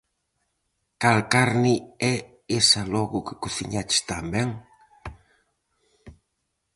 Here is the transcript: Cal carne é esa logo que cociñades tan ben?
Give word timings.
Cal 1.01 1.19
carne 1.33 1.75
é 2.13 2.15
esa 2.59 2.83
logo 2.93 3.25
que 3.27 3.39
cociñades 3.43 3.99
tan 4.09 4.25
ben? 4.33 4.49